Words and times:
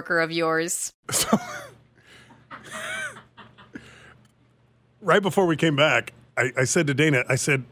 of 0.00 0.32
yours. 0.32 0.92
So, 1.10 1.38
right 5.00 5.22
before 5.22 5.46
we 5.46 5.56
came 5.56 5.76
back, 5.76 6.12
I, 6.36 6.52
I 6.58 6.64
said 6.64 6.86
to 6.86 6.94
Dana, 6.94 7.24
I 7.28 7.36
said, 7.36 7.64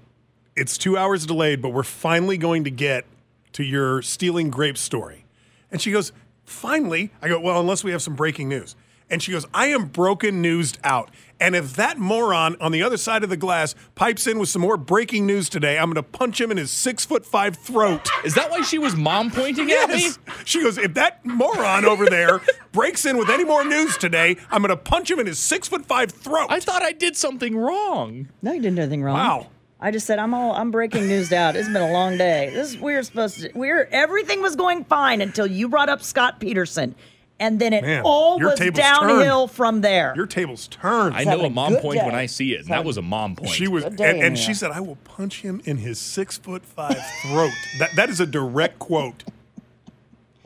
it's 0.57 0.77
two 0.77 0.97
hours 0.97 1.27
delayed, 1.27 1.63
but 1.63 1.71
we're 1.71 1.83
finally 1.83 2.37
going 2.37 2.65
to 2.65 2.71
get 2.71 3.07
to 3.53 3.65
your 3.65 4.03
stealing 4.03 4.51
grapes 4.51 4.81
story. 4.81 5.25
And 5.71 5.81
she 5.81 5.93
goes, 5.93 6.13
finally? 6.45 7.13
I 7.23 7.29
go, 7.29 7.41
well, 7.41 7.61
unless 7.61 7.85
we 7.85 7.93
have 7.93 8.03
some 8.03 8.15
breaking 8.15 8.49
news. 8.49 8.77
And 9.11 9.23
she 9.23 9.33
goes, 9.33 9.47
I 9.53 9.67
am 9.67 9.87
broken 9.87 10.41
newsed 10.41 10.79
out. 10.85 11.11
And 11.41 11.57
if 11.57 11.75
that 11.77 11.99
moron 11.99 12.57
on 12.61 12.71
the 12.71 12.83
other 12.83 12.99
side 12.99 13.25
of 13.25 13.31
the 13.31 13.37
glass 13.37 13.75
pipes 13.95 14.27
in 14.27 14.39
with 14.39 14.51
some 14.51 14.61
more 14.63 14.77
breaking 14.77 15.27
news 15.27 15.49
today, 15.49 15.79
I'm 15.79 15.87
going 15.87 15.95
to 15.97 16.03
punch 16.03 16.41
him 16.41 16.51
in 16.51 16.59
his 16.59 16.71
six 16.71 17.05
foot 17.07 17.25
five 17.25 17.57
throat. 17.57 18.09
Is 18.25 18.35
that 18.35 18.51
why 18.51 18.61
she 18.61 18.79
was 18.79 18.95
mom 18.95 19.31
pointing 19.31 19.71
at 19.71 19.89
me? 19.89 20.11
She 20.45 20.63
goes, 20.63 20.77
if 20.77 20.95
that 20.95 21.25
moron 21.25 21.87
over 21.87 22.07
there 22.07 22.41
breaks 22.73 23.07
in 23.07 23.17
with 23.17 23.31
any 23.31 23.45
more 23.45 23.65
news 23.65 23.97
today, 23.97 24.37
I'm 24.51 24.63
going 24.63 24.69
to 24.69 24.77
punch 24.77 25.11
him 25.11 25.19
in 25.19 25.27
his 25.27 25.39
six 25.39 25.67
foot 25.67 25.87
five 25.87 26.11
throat. 26.11 26.47
I 26.51 26.61
thought 26.61 26.83
I 26.83 26.93
did 26.93 27.17
something 27.17 27.57
wrong. 27.57 28.29
No, 28.43 28.53
you 28.53 28.61
didn't 28.61 28.77
do 28.77 28.83
anything 28.83 29.03
wrong. 29.03 29.15
Wow. 29.15 29.47
I 29.83 29.91
just 29.91 30.07
said 30.07 30.19
I'm 30.19 30.35
all 30.35 30.53
I'm 30.53 30.71
breaking 30.71 31.09
news 31.09 31.33
out. 31.33 31.57
It's 31.57 31.69
been 31.69 31.77
a 31.81 31.91
long 31.91 32.19
day. 32.19 32.51
This 32.53 32.75
is 32.75 32.79
we 32.79 32.93
were 32.93 33.03
supposed 33.03 33.41
to 33.41 33.51
we're 33.55 33.89
everything 33.91 34.43
was 34.43 34.55
going 34.55 34.85
fine 34.85 35.23
until 35.23 35.47
you 35.47 35.71
brought 35.71 35.89
up 35.89 36.03
Scott 36.03 36.39
Peterson. 36.39 36.95
And 37.41 37.59
then 37.59 37.73
it 37.73 37.83
Man, 37.83 38.03
all 38.05 38.39
your 38.39 38.51
was 38.51 38.59
table's 38.59 38.79
downhill 38.79 39.49
from 39.49 39.81
there. 39.81 40.13
Your 40.15 40.27
table's 40.27 40.69
turned. 40.69 41.17
I 41.17 41.25
know 41.25 41.41
a 41.41 41.47
a 41.47 41.51
mom 41.51 41.73
good 41.73 41.83
point 41.83 42.05
when. 42.05 42.15
I 42.15 42.27
see 42.27 42.53
it, 42.53 42.61
and 42.61 42.69
that 42.69 42.85
was 42.85 42.99
a 42.99 43.03
mom 43.03 43.35
point. 43.35 43.51
She 43.51 43.67
was, 43.67 43.83
and, 43.83 44.01
and 44.01 44.39
she 44.39 44.53
said, 44.55 44.71
"I 44.71 44.81
will 44.81 44.97
punch 45.05 45.41
him 45.41 45.63
in 45.65 45.79
his 45.79 45.99
six 45.99 46.37
foot 46.37 46.65
five 46.65 47.01
throat." 47.23 47.53
that 47.79 47.97
that 47.97 48.11
is 48.11 48.21
a 48.21 48.27
direct 48.27 48.79
quote. 48.79 49.25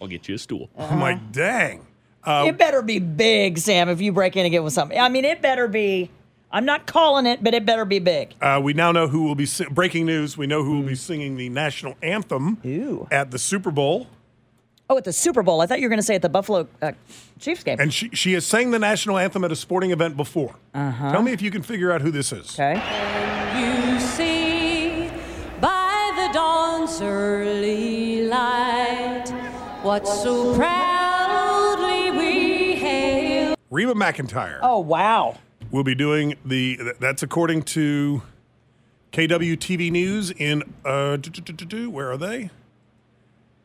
I'll 0.01 0.07
get 0.07 0.29
you 0.29 0.37
a 0.37 0.39
stool. 0.39 0.71
I'm 0.79 1.01
like, 1.01 1.33
dang. 1.33 1.85
it 2.27 2.57
better 2.57 2.81
be 2.83 2.99
big, 3.01 3.59
Sam, 3.59 3.89
if 3.89 4.01
you 4.01 4.13
break 4.13 4.37
in 4.37 4.47
again 4.47 4.63
with 4.63 4.73
something. 4.73 4.99
I 4.99 5.09
mean, 5.09 5.25
it 5.25 5.43
better 5.43 5.67
be 5.67 6.11
I'm 6.55 6.65
not 6.65 6.87
calling 6.87 7.27
it, 7.27 7.43
but 7.43 7.53
it 7.53 7.67
better 7.67 7.85
be 7.85 7.99
big. 7.99 8.33
Uh, 8.41 8.61
we 8.63 8.75
now 8.75 8.93
know 8.93 9.09
who 9.09 9.25
will 9.25 9.35
be 9.35 9.45
si- 9.45 9.67
breaking 9.69 10.07
news. 10.07 10.39
We 10.39 10.47
know 10.47 10.63
who 10.63 10.79
will 10.79 10.87
be 10.87 10.95
singing 10.95 11.37
the 11.37 11.49
national 11.49 11.97
anthem 12.01 12.59
Ooh. 12.65 13.09
at 13.11 13.33
the 13.33 13.41
Super 13.41 13.73
Bowl, 13.73 14.07
Oh, 14.91 14.99
at 14.99 15.05
the 15.05 15.13
Super 15.13 15.43
Bowl. 15.43 15.63
I 15.63 15.67
thought 15.67 15.81
you 15.81 15.87
were 15.87 15.91
going 15.91 15.99
to 15.99 16.03
say 16.05 16.15
at 16.15 16.23
the 16.23 16.29
Buffalo 16.29 16.69
uh, 16.83 16.93
Chiefs 17.41 17.65
game. 17.65 17.79
and 17.81 17.93
she 17.93 18.11
she 18.11 18.35
has 18.35 18.45
sang 18.45 18.71
the 18.71 18.79
national 18.79 19.17
anthem 19.19 19.43
at 19.45 19.51
a 19.51 19.57
sporting 19.57 19.91
event 19.93 20.17
before. 20.17 20.57
Uh-huh. 20.75 21.11
Tell 21.13 21.23
me 21.23 21.33
if 21.33 21.41
you 21.41 21.51
can 21.51 21.63
figure 21.63 21.91
out 21.91 22.03
who 22.03 22.11
this 22.11 22.33
is. 22.33 22.53
okay. 22.55 22.75
And 22.79 23.95
you 23.95 24.01
see 24.01 25.11
by 25.61 26.13
the 26.17 26.33
dawn's 26.35 27.01
early 27.01 28.27
light 28.29 29.25
what 29.83 30.07
so 30.07 30.55
proudly 30.55 32.11
we 32.11 32.75
hailed. 32.75 33.57
Reba 33.71 33.95
McEntire 33.95 34.59
Oh, 34.63 34.81
wow. 34.81 35.39
We'll 35.71 35.83
be 35.85 35.95
doing 35.95 36.37
the. 36.45 36.95
That's 37.01 37.23
according 37.23 37.63
to 37.63 38.23
KW 39.13 39.57
TV 39.57 39.91
News 39.91 40.31
in 40.31 40.63
uh, 40.85 41.17
where 41.89 42.11
are 42.13 42.17
they? 42.17 42.51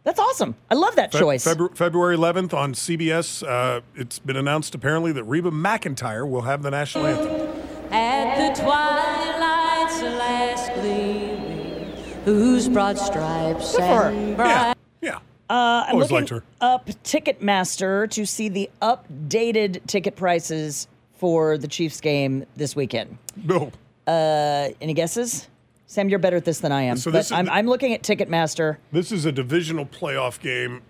That's 0.09 0.19
awesome. 0.19 0.55
I 0.71 0.73
love 0.73 0.95
that 0.95 1.11
Fe- 1.11 1.19
choice. 1.19 1.45
Febru- 1.45 1.77
February 1.77 2.17
11th 2.17 2.51
on 2.51 2.73
CBS. 2.73 3.43
Uh, 3.47 3.81
it's 3.93 4.17
been 4.17 4.35
announced 4.37 4.73
apparently 4.73 5.11
that 5.11 5.23
Reba 5.25 5.51
McEntire 5.51 6.27
will 6.27 6.41
have 6.41 6.63
the 6.63 6.71
national 6.71 7.05
anthem. 7.05 7.93
At 7.93 8.55
the 8.55 8.59
twilight's 8.59 10.01
last 10.01 10.73
gleaming, 10.73 11.93
whose 12.25 12.67
broad 12.67 12.97
stripes 12.97 13.73
Good 13.73 13.81
for 13.81 13.83
her. 13.85 14.09
and 14.09 14.29
Yeah, 14.29 14.35
bright 14.35 14.77
yeah. 15.03 15.15
Uh, 15.47 15.85
I'm 15.87 15.93
Always 15.93 16.09
looking 16.09 16.15
liked 16.17 16.29
her. 16.29 16.43
up 16.59 16.87
Ticketmaster 17.03 18.09
to 18.09 18.25
see 18.25 18.49
the 18.49 18.67
updated 18.81 19.85
ticket 19.85 20.15
prices 20.15 20.87
for 21.17 21.55
the 21.59 21.67
Chiefs 21.67 22.01
game 22.01 22.47
this 22.55 22.75
weekend. 22.75 23.15
Bill. 23.45 23.71
Uh, 24.07 24.69
any 24.81 24.95
guesses? 24.95 25.47
Sam, 25.89 26.07
you're 26.07 26.19
better 26.19 26.37
at 26.37 26.45
this 26.45 26.59
than 26.59 26.71
I 26.71 26.83
am. 26.83 26.97
So 26.97 27.09
but 27.09 27.17
this 27.17 27.25
is 27.25 27.31
I'm, 27.31 27.45
the- 27.45 27.53
I'm 27.53 27.65
looking 27.65 27.93
at 27.93 28.03
Ticketmaster. 28.03 28.77
This 28.91 29.11
is 29.11 29.25
a 29.25 29.31
divisional 29.31 29.87
playoff 29.87 30.39
game. 30.39 30.83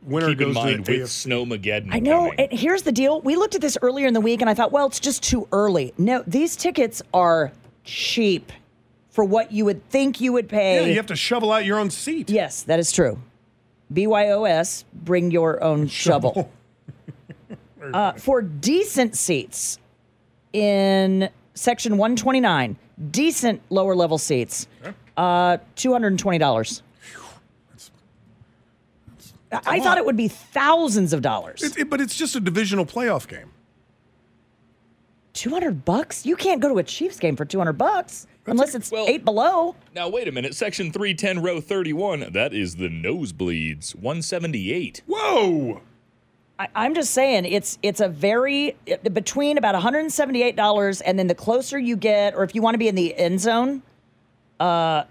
Winner 0.00 0.28
Keep 0.28 0.40
in 0.40 0.46
goes 0.46 0.54
mind 0.54 0.86
to 0.86 0.92
with 0.92 1.00
AFC. 1.02 1.26
Snowmageddon. 1.28 1.88
I 1.92 1.98
know. 1.98 2.30
coming. 2.30 2.40
And 2.40 2.58
here's 2.58 2.80
the 2.80 2.92
deal. 2.92 3.20
We 3.20 3.36
looked 3.36 3.54
at 3.56 3.60
this 3.60 3.76
earlier 3.82 4.06
in 4.06 4.14
the 4.14 4.22
week, 4.22 4.40
and 4.40 4.48
I 4.48 4.54
thought, 4.54 4.72
well, 4.72 4.86
it's 4.86 5.00
just 5.00 5.22
too 5.22 5.46
early. 5.52 5.92
No, 5.98 6.24
these 6.26 6.56
tickets 6.56 7.02
are 7.12 7.52
cheap 7.84 8.52
for 9.10 9.22
what 9.22 9.52
you 9.52 9.66
would 9.66 9.86
think 9.90 10.18
you 10.18 10.32
would 10.32 10.48
pay. 10.48 10.80
Yeah, 10.80 10.86
you 10.86 10.96
have 10.96 11.06
to 11.06 11.16
shovel 11.16 11.52
out 11.52 11.66
your 11.66 11.78
own 11.78 11.90
seat. 11.90 12.30
Yes, 12.30 12.62
that 12.62 12.78
is 12.78 12.92
true. 12.92 13.18
BYOS, 13.92 14.84
bring 14.94 15.30
your 15.30 15.62
own 15.62 15.88
shovel. 15.88 16.50
uh, 17.92 18.12
for 18.12 18.40
decent 18.40 19.14
seats 19.14 19.78
in 20.54 21.28
section 21.52 21.98
129, 21.98 22.78
decent 23.10 23.60
lower 23.70 23.94
level 23.94 24.18
seats, 24.18 24.66
uh, 25.16 25.58
$220. 25.76 26.82
I 29.52 29.60
I 29.66 29.80
thought 29.80 29.96
it 29.98 30.04
would 30.04 30.16
be 30.16 30.28
thousands 30.28 31.12
of 31.12 31.22
dollars. 31.22 31.62
It- 31.62 31.78
it- 31.78 31.90
but 31.90 32.00
it's 32.00 32.16
just 32.16 32.34
a 32.36 32.40
divisional 32.40 32.84
playoff 32.84 33.28
game. 33.28 33.50
200 35.34 35.84
bucks? 35.84 36.24
You 36.26 36.34
can't 36.34 36.60
go 36.60 36.68
to 36.68 36.78
a 36.78 36.82
Chiefs 36.82 37.18
game 37.18 37.36
for 37.36 37.44
200 37.44 37.74
bucks 37.74 38.26
unless 38.46 38.74
it's 38.74 38.90
well- 38.90 39.06
eight 39.08 39.24
below. 39.24 39.76
Now 39.94 40.08
wait 40.08 40.26
a 40.28 40.32
minute. 40.32 40.54
Section 40.54 40.90
310, 40.90 41.42
row 41.42 41.60
31. 41.60 42.32
That 42.32 42.52
is 42.54 42.76
the 42.76 42.88
nosebleeds. 42.88 43.94
178. 43.94 45.02
Whoa! 45.06 45.82
I, 46.58 46.68
I'm 46.74 46.94
just 46.94 47.12
saying 47.12 47.44
it's 47.44 47.78
it's 47.82 48.00
a 48.00 48.08
very 48.08 48.76
between 49.12 49.58
about 49.58 49.74
178 49.74 50.56
dollars 50.56 51.00
and 51.02 51.18
then 51.18 51.26
the 51.26 51.34
closer 51.34 51.78
you 51.78 51.96
get, 51.96 52.34
or 52.34 52.44
if 52.44 52.54
you 52.54 52.62
want 52.62 52.74
to 52.74 52.78
be 52.78 52.88
in 52.88 52.94
the 52.94 53.14
end 53.14 53.40
zone, 53.40 53.82
uh, 54.60 55.04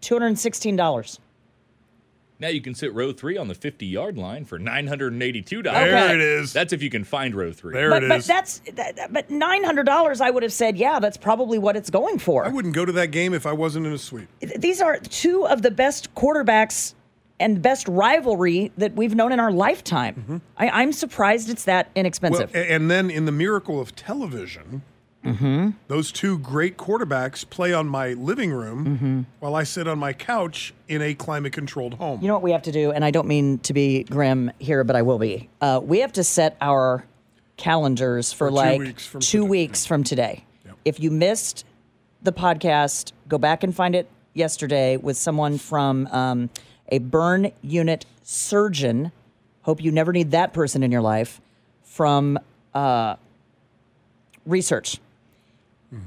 216 0.00 0.76
dollars. 0.76 1.20
Now 2.38 2.48
you 2.48 2.60
can 2.60 2.74
sit 2.74 2.92
row 2.92 3.12
three 3.12 3.38
on 3.38 3.48
the 3.48 3.54
50 3.54 3.86
yard 3.86 4.18
line 4.18 4.44
for 4.44 4.58
$982. 4.58 5.62
There 5.62 5.72
Okay. 5.72 6.14
it 6.14 6.20
is. 6.20 6.52
That's 6.52 6.74
if 6.74 6.82
you 6.82 6.90
can 6.90 7.02
find 7.02 7.34
row 7.34 7.50
three. 7.50 7.72
there 7.72 7.88
But 7.88 8.02
it 8.02 8.08
but 8.10 8.18
is. 8.18 8.26
that's 8.26 8.58
that, 8.74 8.96
that- 8.96 9.12
but 9.12 9.30
900 9.30 9.86
dollars. 9.86 10.20
I 10.20 10.28
would 10.30 10.42
have 10.42 10.52
said, 10.52 10.76
yeah, 10.76 10.98
that's 10.98 11.16
probably 11.16 11.58
what 11.58 11.76
it's 11.76 11.88
going 11.88 12.18
for. 12.18 12.44
I 12.44 12.48
wouldn't 12.48 12.74
go 12.74 12.84
to 12.84 12.92
that 12.92 13.10
game 13.10 13.32
if 13.32 13.46
I 13.46 13.52
wasn't 13.52 13.86
in 13.86 13.92
a 13.92 13.98
suite. 13.98 14.28
These 14.40 14.82
are 14.82 14.98
two 14.98 15.46
of 15.46 15.62
the 15.62 15.70
best 15.70 16.14
quarterbacks 16.14 16.92
and 17.38 17.60
best 17.60 17.86
rivalry 17.88 18.72
that 18.78 18.94
we've 18.94 19.14
known 19.14 19.32
in 19.32 19.40
our 19.40 19.52
lifetime. 19.52 20.40
I, 20.56 20.68
I'm 20.70 20.92
surprised 20.92 21.50
it's 21.50 21.64
that 21.64 21.86
Mm-hmm. 21.86 21.94
Well, 21.96 22.00
inexpensive. 22.00 22.50
and 22.54 22.90
then 22.90 23.10
in 23.10 23.24
the 23.26 23.32
miracle 23.32 23.80
of 23.80 23.94
television, 23.94 24.82
those 25.88 26.12
two 26.12 26.38
great 26.38 26.76
quarterbacks 26.76 27.48
play 27.48 27.72
on 27.72 27.88
my 27.88 28.12
living 28.12 28.52
room 28.52 29.26
while 29.40 29.54
I 29.56 29.64
sit 29.64 29.88
on 29.88 29.98
my 29.98 30.12
couch 30.12 30.72
in 30.88 31.02
a 31.02 31.14
climate 31.14 31.52
controlled 31.52 31.94
home. 31.94 32.20
You 32.22 32.28
know 32.28 32.34
what 32.34 32.42
we 32.44 32.52
have 32.52 32.62
to 32.62 32.72
do, 32.72 32.92
and 32.92 33.04
I 33.04 33.10
don't 33.10 33.26
mean 33.26 33.58
to 33.60 33.72
be 33.72 34.04
grim 34.04 34.52
here, 34.60 34.84
but 34.84 34.94
I 34.94 35.02
will 35.02 35.18
be. 35.18 35.48
Uh, 35.60 35.80
we 35.82 35.98
have 36.00 36.12
to 36.12 36.22
set 36.24 36.56
our 36.60 37.04
calendars 37.56 38.32
for, 38.32 38.48
two 38.50 38.54
like 38.54 38.78
weeks 38.80 39.04
from 39.06 39.20
two 39.20 39.38
today. 39.40 39.48
weeks 39.50 39.84
from 39.86 40.04
today. 40.04 40.44
Yep. 40.64 40.76
If 40.84 41.00
you 41.00 41.10
missed 41.10 41.64
the 42.22 42.32
podcast, 42.32 43.12
go 43.28 43.38
back 43.38 43.64
and 43.64 43.74
find 43.74 43.94
it 43.96 44.08
yesterday 44.34 44.96
with 44.96 45.16
someone 45.16 45.58
from 45.58 46.06
um, 46.08 46.50
a 46.88 46.98
burn 46.98 47.52
unit 47.62 48.06
surgeon 48.22 49.12
Hope 49.66 49.82
you 49.82 49.90
never 49.90 50.12
need 50.12 50.30
that 50.30 50.52
person 50.52 50.84
in 50.84 50.92
your 50.92 51.00
life. 51.00 51.40
From 51.82 52.38
uh, 52.72 53.16
research. 54.46 55.00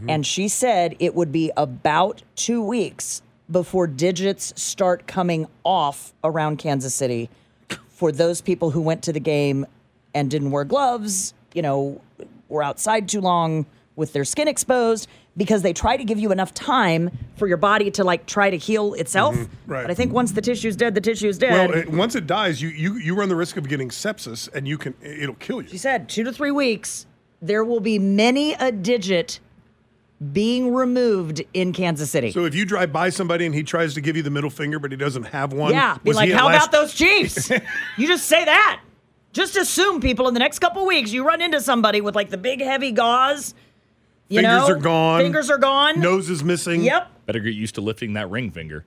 And 0.08 0.26
she 0.26 0.48
said 0.48 0.96
it 1.00 1.14
would 1.14 1.34
be 1.34 1.52
about 1.58 2.24
two 2.36 2.64
weeks 2.64 3.22
before 3.52 3.86
digits 3.86 4.54
start 4.56 5.08
coming 5.08 5.48
off 5.66 6.14
around 6.24 6.58
Kansas 6.58 6.94
City 6.94 7.30
for 7.90 8.14
those 8.14 8.40
people 8.40 8.72
who 8.72 8.80
went 8.80 9.04
to 9.04 9.12
the 9.12 9.20
game 9.20 9.66
and 10.14 10.32
didn't 10.32 10.52
wear 10.52 10.64
gloves, 10.64 11.34
you 11.54 11.62
know, 11.62 12.00
were 12.48 12.64
outside 12.64 13.10
too 13.10 13.20
long 13.20 13.66
with 13.98 14.14
their 14.14 14.24
skin 14.24 14.48
exposed 14.48 15.10
because 15.40 15.62
they 15.62 15.72
try 15.72 15.96
to 15.96 16.04
give 16.04 16.20
you 16.20 16.34
enough 16.34 16.54
time 16.54 17.10
for 17.38 17.48
your 17.48 17.58
body 17.58 17.90
to 17.92 18.04
like 18.04 18.26
try 18.26 18.50
to 18.50 18.58
heal 18.58 18.94
itself. 18.96 19.36
Mm-hmm. 19.36 19.72
right. 19.72 19.84
But 19.84 19.92
I 19.92 19.94
think 19.94 20.12
once 20.12 20.34
the 20.34 20.42
tissue's 20.42 20.76
dead, 20.76 20.94
the 20.94 21.02
tissue's 21.02 21.38
dead. 21.38 21.70
Well, 21.70 21.80
it, 21.80 21.90
once 21.90 22.14
it 22.14 22.28
dies, 22.28 22.62
you, 22.62 22.68
you 22.68 22.96
you 22.96 23.16
run 23.16 23.30
the 23.30 23.38
risk 23.38 23.56
of 23.56 23.68
getting 23.68 23.90
sepsis, 23.90 24.54
and 24.54 24.68
you 24.68 24.78
can 24.78 24.94
it'll 25.02 25.36
kill 25.36 25.62
you. 25.62 25.70
She 25.70 25.78
said 25.78 26.10
two 26.10 26.26
to 26.26 26.34
three 26.34 26.52
weeks, 26.52 27.08
there 27.42 27.64
will 27.64 27.80
be 27.80 27.98
many 27.98 28.54
a 28.54 28.72
digit 28.72 29.40
being 30.34 30.74
removed 30.74 31.42
in 31.54 31.72
Kansas 31.72 32.12
City. 32.12 32.32
So 32.34 32.44
if 32.44 32.54
you 32.54 32.66
drive 32.66 32.92
by 32.92 33.10
somebody 33.10 33.46
and 33.46 33.56
he 33.56 33.64
tries 33.64 33.94
to 33.94 34.02
give 34.02 34.18
you 34.18 34.24
the 34.24 34.30
middle 34.30 34.50
finger, 34.50 34.78
but 34.78 34.92
he 34.92 34.98
doesn't 34.98 35.24
have 35.24 35.54
one, 35.54 35.72
yeah, 35.72 35.98
be 36.04 36.12
like, 36.12 36.30
how 36.32 36.48
last- 36.48 36.68
about 36.68 36.72
those 36.74 36.94
Chiefs? 36.94 37.50
you 37.98 38.08
just 38.08 38.26
say 38.26 38.44
that. 38.44 38.82
Just 39.32 39.56
assume, 39.56 40.02
people, 40.02 40.28
in 40.28 40.34
the 40.34 40.40
next 40.40 40.60
couple 40.60 40.86
weeks, 40.86 41.14
you 41.14 41.26
run 41.26 41.42
into 41.42 41.62
somebody 41.62 42.02
with 42.02 42.16
like 42.16 42.30
the 42.30 42.38
big 42.38 42.62
heavy 42.62 42.92
gauze. 42.92 43.54
You 44.30 44.42
Fingers 44.42 44.68
know, 44.70 44.76
are 44.76 44.80
gone. 44.80 45.22
Fingers 45.22 45.50
are 45.50 45.58
gone. 45.58 46.00
Nose 46.00 46.30
is 46.30 46.44
missing. 46.44 46.82
Yep. 46.84 47.12
Better 47.26 47.40
get 47.40 47.56
used 47.56 47.76
to 47.76 47.82
lifting 47.82 48.14
that 48.14 48.30
ring 48.30 48.52
finger. 48.52 48.86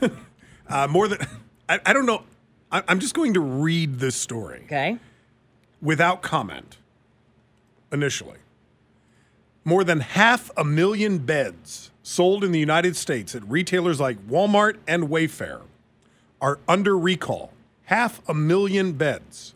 Uh, 0.66 0.88
more 0.88 1.08
than 1.08 1.18
I, 1.68 1.78
I 1.84 1.92
don't 1.92 2.06
know. 2.06 2.22
I, 2.72 2.82
I'm 2.88 2.98
just 2.98 3.14
going 3.14 3.34
to 3.34 3.40
read 3.40 3.98
this 3.98 4.16
story 4.16 4.62
Okay. 4.64 4.98
without 5.82 6.22
comment. 6.22 6.78
Initially, 7.92 8.38
more 9.62 9.84
than 9.84 10.00
half 10.00 10.50
a 10.56 10.64
million 10.64 11.18
beds 11.18 11.90
sold 12.02 12.42
in 12.44 12.50
the 12.50 12.58
United 12.58 12.96
States 12.96 13.34
at 13.34 13.46
retailers 13.46 14.00
like 14.00 14.26
Walmart 14.26 14.78
and 14.88 15.10
Wayfair 15.10 15.60
are 16.40 16.58
under 16.66 16.96
recall. 16.98 17.52
Half 17.84 18.26
a 18.26 18.32
million 18.32 18.92
beds 18.94 19.54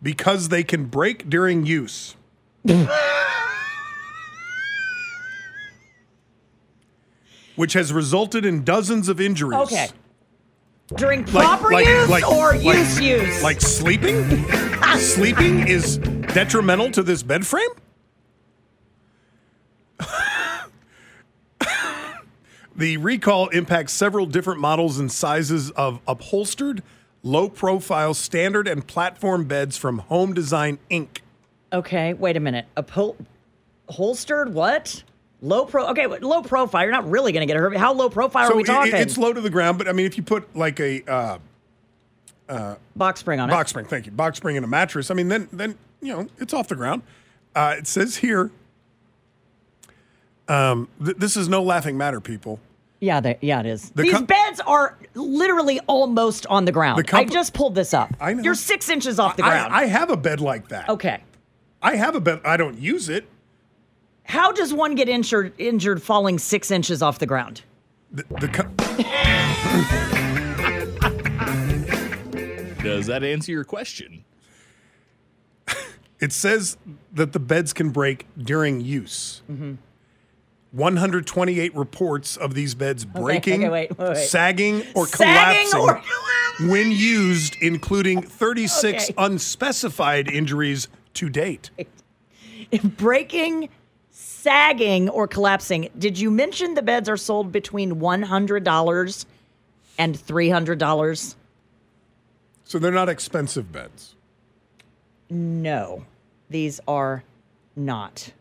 because 0.00 0.48
they 0.48 0.62
can 0.62 0.84
break 0.86 1.28
during 1.28 1.66
use. 1.66 2.14
Which 7.60 7.74
has 7.74 7.92
resulted 7.92 8.46
in 8.46 8.64
dozens 8.64 9.10
of 9.10 9.20
injuries. 9.20 9.60
Okay. 9.60 9.88
During 10.96 11.24
proper 11.24 11.70
use 11.78 12.24
or 12.24 12.54
use 12.54 12.98
use? 12.98 13.42
Like 13.42 13.60
sleeping? 13.60 14.46
sleeping 14.96 15.68
is 15.68 15.98
detrimental 15.98 16.90
to 16.92 17.02
this 17.02 17.22
bed 17.22 17.46
frame? 17.46 17.68
the 22.74 22.96
recall 22.96 23.48
impacts 23.48 23.92
several 23.92 24.24
different 24.24 24.60
models 24.60 24.98
and 24.98 25.12
sizes 25.12 25.70
of 25.72 26.00
upholstered, 26.08 26.82
low 27.22 27.50
profile, 27.50 28.14
standard, 28.14 28.66
and 28.68 28.86
platform 28.86 29.44
beds 29.44 29.76
from 29.76 29.98
Home 29.98 30.32
Design 30.32 30.78
Inc. 30.90 31.18
Okay, 31.74 32.14
wait 32.14 32.38
a 32.38 32.40
minute. 32.40 32.64
Upholstered 32.78 34.54
what? 34.54 35.04
Low 35.42 35.64
pro. 35.64 35.86
Okay, 35.88 36.06
but 36.06 36.22
low 36.22 36.42
profile. 36.42 36.82
You're 36.82 36.92
not 36.92 37.08
really 37.08 37.32
going 37.32 37.40
to 37.40 37.46
get 37.52 37.56
hurt. 37.58 37.76
How 37.76 37.92
low 37.94 38.10
profile 38.10 38.50
are 38.50 38.54
we 38.54 38.60
it- 38.62 38.64
it- 38.64 38.72
talking? 38.72 38.94
it's 38.94 39.16
low 39.16 39.32
to 39.32 39.40
the 39.40 39.50
ground, 39.50 39.78
but 39.78 39.88
I 39.88 39.92
mean, 39.92 40.06
if 40.06 40.16
you 40.16 40.22
put 40.22 40.54
like 40.54 40.78
a 40.80 41.38
uh, 42.48 42.74
box 42.96 43.20
spring 43.20 43.40
on 43.40 43.48
it. 43.48 43.52
box 43.52 43.70
spring, 43.70 43.86
thank 43.86 44.06
you, 44.06 44.12
box 44.12 44.36
spring 44.36 44.56
in 44.56 44.64
a 44.64 44.66
mattress, 44.66 45.10
I 45.10 45.14
mean, 45.14 45.28
then 45.28 45.48
then 45.52 45.76
you 46.02 46.12
know 46.14 46.26
it's 46.38 46.52
off 46.52 46.68
the 46.68 46.76
ground. 46.76 47.02
Uh, 47.54 47.74
it 47.78 47.86
says 47.86 48.16
here, 48.16 48.50
um, 50.48 50.88
th- 51.04 51.16
this 51.16 51.36
is 51.36 51.48
no 51.48 51.62
laughing 51.62 51.96
matter, 51.96 52.20
people. 52.20 52.60
Yeah, 53.00 53.20
they, 53.20 53.38
yeah, 53.40 53.60
it 53.60 53.66
is. 53.66 53.90
The 53.90 54.02
These 54.02 54.12
com- 54.12 54.26
beds 54.26 54.60
are 54.66 54.98
literally 55.14 55.80
almost 55.86 56.44
on 56.46 56.64
the 56.66 56.72
ground. 56.72 56.98
The 56.98 57.04
comp- 57.04 57.28
I 57.28 57.32
just 57.32 57.54
pulled 57.54 57.74
this 57.74 57.94
up. 57.94 58.14
I 58.20 58.34
know. 58.34 58.42
You're 58.42 58.54
six 58.54 58.90
inches 58.90 59.18
off 59.18 59.36
the 59.36 59.44
I- 59.44 59.48
ground. 59.48 59.72
I, 59.74 59.86
have 59.86 60.10
a 60.10 60.16
bed 60.16 60.40
like 60.40 60.68
that. 60.68 60.88
okay. 60.90 61.22
I 61.82 61.96
have 61.96 62.14
a 62.14 62.20
bed. 62.20 62.40
I 62.44 62.58
don't 62.58 62.78
use 62.78 63.08
it. 63.08 63.26
How 64.24 64.52
does 64.52 64.72
one 64.72 64.94
get 64.94 65.08
injured 65.08 65.52
injured 65.58 66.02
falling 66.02 66.38
six 66.38 66.70
inches 66.70 67.02
off 67.02 67.18
the 67.18 67.26
ground? 67.26 67.62
The, 68.12 68.24
the 68.40 68.48
co- 68.48 68.70
Does 72.82 73.06
that 73.06 73.22
answer 73.22 73.52
your 73.52 73.64
question? 73.64 74.24
it 76.20 76.32
says 76.32 76.76
that 77.12 77.32
the 77.32 77.38
beds 77.38 77.72
can 77.72 77.90
break 77.90 78.26
during 78.38 78.80
use. 78.80 79.42
Mm-hmm. 79.50 79.74
128 80.72 81.74
reports 81.76 82.36
of 82.36 82.54
these 82.54 82.74
beds 82.74 83.04
breaking, 83.04 83.64
okay, 83.64 83.68
wait, 83.70 83.98
wait, 83.98 84.08
wait. 84.10 84.16
sagging, 84.16 84.82
or 84.94 85.06
Sagging 85.06 85.70
collapsing 85.70 85.80
or- 85.80 86.02
when 86.70 86.90
used, 86.92 87.56
including 87.60 88.22
36 88.22 89.04
Okay. 89.04 89.14
unspecified 89.18 90.28
injuries 90.28 90.88
to 91.14 91.28
date. 91.28 91.70
Breaking, 92.96 93.68
sagging, 94.42 95.08
or 95.08 95.28
collapsing. 95.28 95.90
Did 95.98 96.18
you 96.18 96.30
mention 96.30 96.74
the 96.74 96.82
beds 96.82 97.08
are 97.08 97.16
sold 97.16 97.52
between 97.52 98.00
one 98.00 98.22
hundred 98.22 98.64
dollars 98.64 99.26
and 99.98 100.18
three 100.18 100.48
hundred 100.48 100.78
dollars? 100.78 101.36
So 102.64 102.78
they're 102.78 102.90
not 102.92 103.08
expensive 103.08 103.72
beds. 103.72 104.14
No, 105.28 106.04
these 106.48 106.80
are 106.88 107.24
not. 107.76 108.32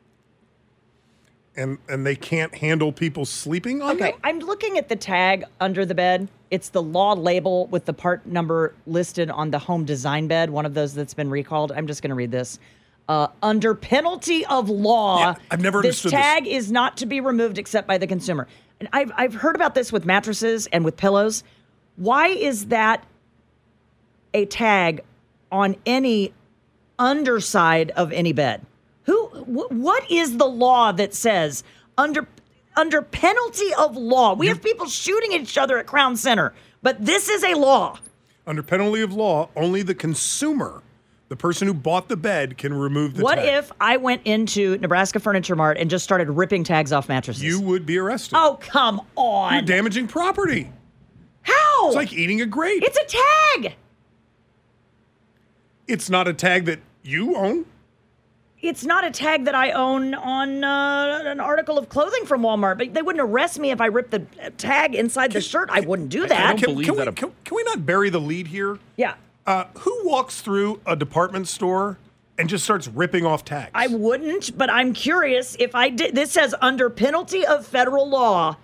And 1.56 1.78
and 1.90 2.06
they 2.06 2.16
can't 2.16 2.56
handle 2.56 2.92
people 2.92 3.26
sleeping 3.26 3.82
on 3.82 3.96
Okay, 3.96 4.12
them? 4.12 4.20
I'm 4.24 4.40
looking 4.40 4.78
at 4.78 4.88
the 4.88 4.96
tag 4.96 5.44
under 5.60 5.86
the 5.86 5.96
bed. 5.96 6.30
It's 6.52 6.70
the 6.70 6.82
law 6.82 7.14
label 7.14 7.68
with 7.68 7.86
the 7.86 7.94
part 7.94 8.26
number 8.26 8.74
listed 8.88 9.30
on 9.30 9.52
the 9.52 9.60
home 9.60 9.84
design 9.84 10.28
bed, 10.28 10.50
one 10.50 10.66
of 10.66 10.74
those 10.74 10.94
that's 10.94 11.14
been 11.14 11.30
recalled. 11.30 11.72
I'm 11.72 11.86
just 11.86 12.02
going 12.02 12.10
to 12.10 12.16
read 12.16 12.32
this. 12.32 12.60
Uh, 13.10 13.28
under 13.42 13.74
penalty 13.74 14.46
of 14.46 14.70
law, 14.70 15.18
Yeah, 15.20 15.36
I've 15.50 15.62
never 15.62 15.82
this 15.82 16.06
understood 16.06 16.12
this. 16.12 16.20
tag 16.20 16.46
is 16.48 16.72
not 16.72 16.96
to 16.98 17.08
be 17.08 17.20
removed 17.20 17.58
except 17.58 17.88
by 17.88 17.98
the 17.98 18.06
consumer. 18.06 18.48
And 18.80 18.88
I've, 18.94 19.12
I've 19.18 19.34
heard 19.34 19.56
about 19.56 19.74
this 19.74 19.92
with 19.92 20.06
mattresses 20.06 20.68
and 20.68 20.86
with 20.86 20.96
pillows. 20.96 21.44
Why 21.96 22.28
is 22.28 22.68
that 22.68 23.04
a 24.36 24.46
tag 24.46 25.02
on 25.52 25.76
any 25.88 26.34
underside 27.00 27.90
of 27.92 28.12
any 28.14 28.32
bed? 28.32 28.64
Who? 29.06 29.26
Wh- 29.30 29.72
what 29.72 30.10
is 30.12 30.38
the 30.38 30.46
law 30.46 30.92
that 30.92 31.16
says 31.16 31.64
under 31.98 32.28
under 32.78 33.02
penalty 33.02 33.74
of 33.80 33.98
law? 33.98 34.36
We 34.36 34.46
have 34.48 34.62
people 34.62 34.86
shooting 34.86 35.32
each 35.32 35.58
other 35.58 35.80
at 35.80 35.88
Crown 35.88 36.16
Center, 36.16 36.54
but 36.84 37.04
this 37.04 37.28
is 37.28 37.44
a 37.44 37.56
law. 37.56 37.98
Under 38.46 38.62
penalty 38.62 39.02
of 39.02 39.14
law, 39.14 39.50
only 39.56 39.82
the 39.82 39.96
consumer, 39.96 40.84
the 41.30 41.36
person 41.36 41.68
who 41.68 41.74
bought 41.74 42.10
the 42.10 42.18
bed, 42.18 42.58
can 42.58 42.74
remove 42.74 43.16
the 43.16 43.24
what 43.24 43.36
tag. 43.36 43.48
if 43.48 43.72
I 43.80 43.98
went 43.98 44.24
into 44.26 44.78
Nebraska 44.80 45.20
Furniture 45.20 45.56
Mart 45.56 45.78
and 45.78 45.90
just 45.90 46.04
started 46.04 46.30
ripping 46.30 46.64
tags 46.64 46.92
off 46.92 47.08
mattresses? 47.08 47.44
you 47.44 47.62
would 47.62 47.86
be 47.86 47.98
arrested? 47.98 48.36
Oh 48.38 48.58
come 48.60 49.02
on! 49.16 49.54
You're 49.54 49.62
damaging 49.62 50.08
property. 50.08 50.72
How? 51.44 51.88
It's 51.88 51.96
like 51.96 52.12
eating 52.14 52.42
a 52.42 52.46
grape. 52.46 52.84
it's 52.84 52.98
a 52.98 53.18
tag. 53.62 53.76
It's 55.88 56.10
not 56.10 56.28
a 56.28 56.34
tag 56.34 56.66
that 56.66 56.80
you 57.04 57.36
own. 57.36 57.66
It's 58.62 58.84
not 58.84 59.06
a 59.06 59.12
tag 59.12 59.46
that 59.46 59.56
I 59.56 59.72
own 59.72 60.14
on 60.14 60.64
uh, 60.66 61.22
an 61.26 61.40
article 61.40 61.78
of 61.78 61.88
clothing 61.88 62.26
from 62.26 62.42
Walmart, 62.42 62.78
but 62.78 62.94
they 62.94 63.02
wouldn't 63.02 63.22
arrest 63.24 63.58
me 63.58 63.72
if 63.72 63.80
I 63.80 63.86
ripped 63.86 64.12
the 64.12 64.20
tag 64.58 64.96
inside 64.96 65.32
the 65.32 65.40
shirt. 65.40 65.70
I 65.72 65.80
wouldn't 65.80 66.10
do 66.10 66.28
that. 66.28 66.32
I 66.32 66.54
that. 66.54 66.62
don't 66.62 66.74
believe 66.74 66.88
can, 66.88 66.98
that 66.98 67.06
we, 67.06 67.10
a- 67.12 67.14
can, 67.14 67.32
can 67.46 67.56
we 67.56 67.64
not 67.64 67.86
bury 67.86 68.10
the 68.10 68.20
lead 68.20 68.48
here? 68.48 68.78
yeah. 68.98 69.14
Uh, 69.50 69.66
who 69.80 70.02
walks 70.08 70.42
through 70.42 70.80
a 70.86 70.96
department 70.96 71.48
store 71.48 71.98
and 72.38 72.48
just 72.48 72.64
starts 72.64 72.88
ripping 72.88 73.26
off 73.26 73.44
tags? 73.44 73.72
I 73.74 73.88
wouldn't, 73.88 74.56
but 74.56 74.70
I'm 74.70 74.94
curious 74.94 75.56
if 75.58 75.74
I 75.74 75.90
did. 75.90 76.14
This 76.14 76.32
says 76.34 76.54
under 76.62 76.88
penalty 76.88 77.44
of 77.48 77.66
federal 77.66 78.08
law, 78.08 78.58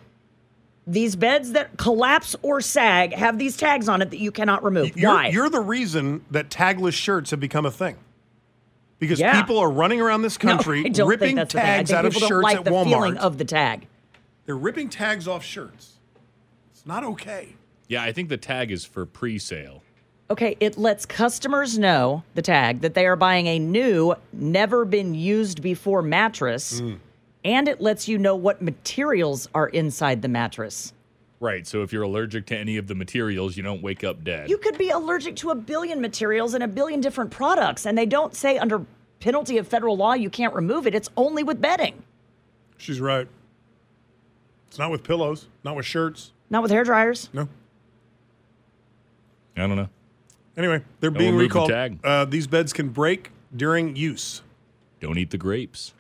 these 0.86 1.16
beds 1.16 1.54
that 1.54 1.76
collapse 1.78 2.36
or 2.44 2.62
sag 2.62 3.14
have 3.16 3.40
these 3.40 3.58
tags 3.58 3.90
on 3.90 4.04
it 4.04 4.12
that 4.12 4.20
you 4.20 4.32
cannot 4.32 4.64
remove. 4.64 4.96
you're, 4.96 5.10
Why? 5.12 5.30
You're 5.30 5.50
the 5.50 5.60
reason 5.60 6.24
that 6.30 6.50
tagless 6.52 6.94
shirts 6.94 7.32
have 7.32 7.40
become 7.40 7.66
a 7.66 7.72
thing. 7.72 7.96
Because 9.00 9.20
Yeah. 9.20 9.42
people 9.42 9.58
are 9.58 9.72
running 9.72 10.00
around 10.02 10.22
this 10.22 10.38
country 10.48 10.86
I 10.86 10.90
don't 10.90 11.08
ripping 11.10 11.30
think 11.30 11.38
that's 11.38 11.54
the 11.54 11.62
thing. 11.62 11.68
I 11.68 11.74
tags 11.78 11.92
out 11.94 12.06
of 12.06 12.14
shirts 12.14 12.30
don't 12.30 12.42
like 12.44 12.58
at 12.58 12.66
the 12.66 12.70
feeling 12.70 13.16
Walmart. 13.16 13.18
of 13.18 13.40
the 13.40 13.46
tag. 13.46 13.88
They're 14.46 14.56
ripping 14.56 14.90
tags 14.90 15.28
off 15.28 15.44
shirts. 15.44 15.94
It's 16.74 16.86
not 16.86 17.04
okay. 17.04 17.56
Yeah, 17.88 18.04
I 18.04 18.12
think 18.12 18.30
the 18.30 18.38
tag 18.38 18.72
is 18.72 18.86
for 18.86 19.08
pre-sale. 19.08 19.82
Okay, 20.30 20.58
it 20.60 20.78
lets 20.78 21.06
customers 21.06 21.78
know 21.78 22.24
the 22.34 22.42
tag 22.42 22.82
that 22.82 22.96
they 22.96 23.06
are 23.06 23.16
buying 23.16 23.46
a 23.48 23.60
new, 23.60 24.16
never 24.34 24.84
been 24.84 25.14
used 25.14 25.62
before 25.62 26.02
mattress, 26.02 26.82
Mm. 26.82 26.98
and 27.44 27.68
it 27.68 27.80
lets 27.80 28.08
you 28.08 28.18
know 28.18 28.36
what 28.36 28.60
materials 28.62 29.48
are 29.54 29.68
inside 29.68 30.24
the 30.24 30.28
mattress. 30.28 30.94
Right. 31.40 31.68
So 31.68 31.84
if 31.84 31.94
you're 31.94 32.02
allergic 32.04 32.48
to 32.48 32.58
any 32.58 32.78
of 32.78 32.88
the 32.88 32.96
materials, 32.96 33.56
you 33.56 33.62
don't 33.62 33.84
wake 33.84 34.04
up 34.04 34.24
dead. 34.24 34.50
You 34.50 34.58
could 34.58 34.78
be 34.80 34.90
allergic 34.90 35.36
to 35.38 35.52
a 35.52 35.56
billion 35.56 36.02
materials 36.02 36.56
and 36.56 36.64
a 36.64 36.68
billion 36.68 37.02
different 37.02 37.30
products, 37.30 37.86
and 37.86 37.96
they 37.96 38.06
don't 38.08 38.34
say 38.36 38.58
under 38.58 38.84
penalty 39.20 39.58
of 39.60 39.68
federal 39.68 39.96
law 39.96 40.14
you 40.14 40.30
can't 40.32 40.56
remove 40.56 40.88
it. 40.88 40.96
It's 40.96 41.10
only 41.18 41.44
with 41.44 41.62
bedding, 41.62 42.02
She's 42.78 43.00
right. 43.00 43.28
It's 44.70 44.78
not 44.80 44.90
with 44.92 45.04
pillows, 45.04 45.48
not 45.64 45.76
with 45.76 45.86
shirts. 45.86 46.32
not 46.50 46.62
with 46.64 46.72
hair 46.72 46.84
dryers. 46.84 47.30
No. 47.32 47.48
I 49.56 49.62
don't 49.68 49.76
know. 49.78 49.90
Anyway, 50.58 50.82
they're 51.00 51.12
No 51.12 51.18
being 51.20 51.34
one 51.36 51.42
moved 51.44 51.52
the 51.52 51.60
recalled. 51.60 51.70
tag. 51.70 52.00
Uh, 52.04 52.26
these 52.26 52.48
beds 52.48 52.72
can 52.74 52.90
break 52.90 53.32
during 53.56 53.96
use. 53.96 54.42
Don't 55.02 55.18
eat 55.18 55.32
the 55.32 55.38
grapes. 55.38 55.94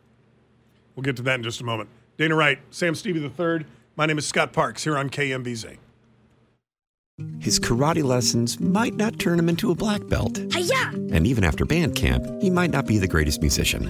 We'll 0.95 1.03
get 1.03 1.17
to 1.17 1.21
that 1.23 1.35
in 1.35 1.43
just 1.43 1.59
a 1.61 1.63
moment. 1.65 1.89
Dana 2.17 2.35
Wright, 2.35 2.59
Sam 2.71 2.95
Stevie 2.95 3.19
III. 3.37 3.65
My 3.97 4.05
name 4.05 4.17
is 4.17 4.25
Scott 4.25 4.53
Parks 4.53 4.83
here 4.83 4.97
on 4.97 5.09
KMBZ. 5.09 5.77
His 7.39 7.59
karate 7.59 8.03
lessons 8.03 8.59
might 8.59 8.95
not 8.95 9.19
turn 9.19 9.39
him 9.39 9.47
into 9.47 9.71
a 9.71 9.75
black 9.75 10.05
belt. 10.07 10.37
And 10.37 11.25
even 11.27 11.43
after 11.43 11.63
band 11.65 11.95
camp, 11.95 12.25
he 12.41 12.49
might 12.49 12.71
not 12.71 12.85
be 12.85 12.97
the 12.97 13.07
greatest 13.07 13.41
musician. 13.41 13.89